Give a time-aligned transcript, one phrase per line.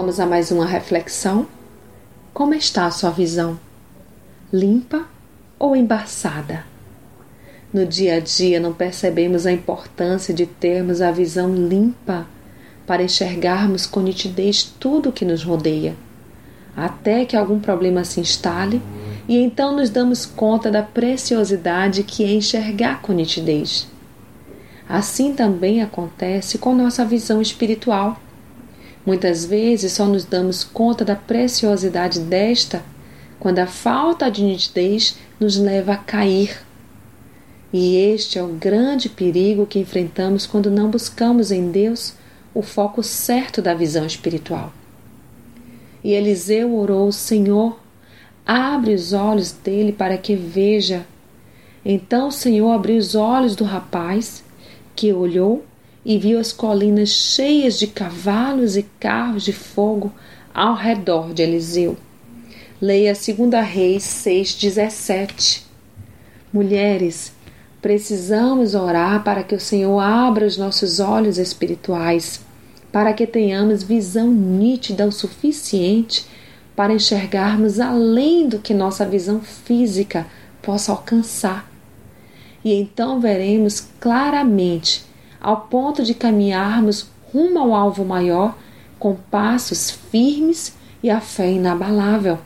[0.00, 1.46] Vamos a mais uma reflexão?
[2.32, 3.60] Como está a sua visão?
[4.50, 5.04] Limpa
[5.58, 6.64] ou embaçada?
[7.70, 12.26] No dia a dia não percebemos a importância de termos a visão limpa
[12.86, 15.94] para enxergarmos com nitidez tudo o que nos rodeia,
[16.74, 18.80] até que algum problema se instale
[19.28, 23.86] e então nos damos conta da preciosidade que é enxergar com nitidez.
[24.88, 28.18] Assim também acontece com nossa visão espiritual.
[29.04, 32.82] Muitas vezes só nos damos conta da preciosidade desta
[33.38, 36.60] quando a falta de nitidez nos leva a cair.
[37.72, 42.14] E este é o grande perigo que enfrentamos quando não buscamos em Deus
[42.52, 44.72] o foco certo da visão espiritual.
[46.02, 47.78] E Eliseu orou: Senhor,
[48.44, 51.06] abre os olhos dele para que veja.
[51.84, 54.44] Então o Senhor abriu os olhos do rapaz,
[54.94, 55.64] que olhou
[56.04, 60.12] e viu as colinas cheias de cavalos e carros de fogo
[60.52, 61.96] ao redor de Eliseu.
[62.80, 65.62] Leia 2 Reis 6,17.
[66.52, 67.32] Mulheres,
[67.80, 72.40] precisamos orar para que o Senhor abra os nossos olhos espirituais,
[72.90, 76.26] para que tenhamos visão nítida o suficiente
[76.74, 80.26] para enxergarmos além do que nossa visão física
[80.62, 81.70] possa alcançar.
[82.64, 85.04] E então veremos claramente,
[85.40, 88.56] ao ponto de caminharmos rumo ao alvo maior
[88.98, 92.38] com passos firmes e a fé inabalável.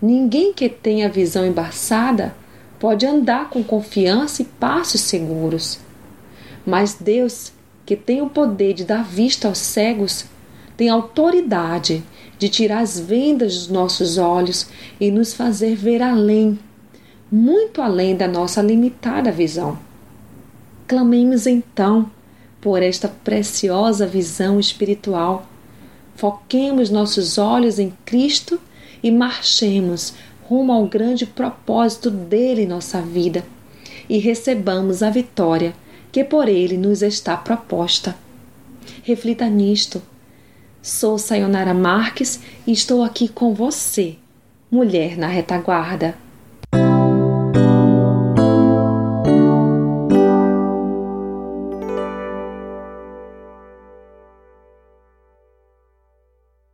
[0.00, 2.34] Ninguém que tenha visão embaçada
[2.78, 5.78] pode andar com confiança e passos seguros.
[6.66, 7.52] Mas Deus,
[7.86, 10.26] que tem o poder de dar vista aos cegos,
[10.76, 12.02] tem autoridade
[12.38, 14.66] de tirar as vendas dos nossos olhos
[15.00, 16.58] e nos fazer ver além,
[17.30, 19.78] muito além da nossa limitada visão.
[20.86, 22.10] Clamemos então
[22.60, 25.46] por esta preciosa visão espiritual.
[26.16, 28.60] Foquemos nossos olhos em Cristo
[29.02, 30.14] e marchemos
[30.44, 33.44] rumo ao grande propósito dele em nossa vida
[34.08, 35.74] e recebamos a vitória
[36.12, 38.16] que por ele nos está proposta.
[39.02, 40.02] Reflita nisto
[40.82, 44.16] Sou Sayonara Marques e estou aqui com você,
[44.70, 46.23] mulher na retaguarda.